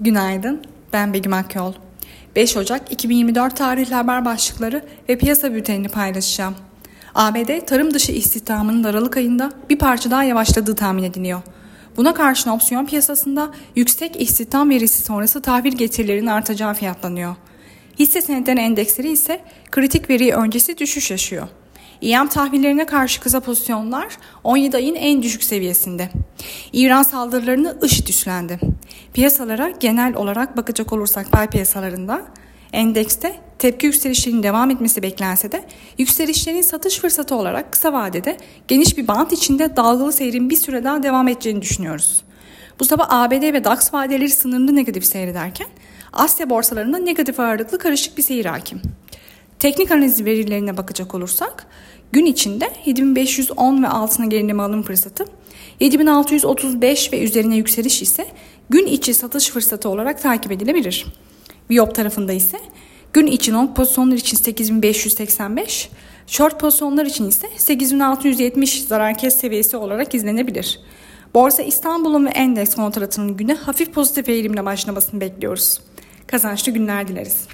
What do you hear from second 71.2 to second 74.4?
Borsa İstanbul'un ve endeks kontratının güne hafif pozitif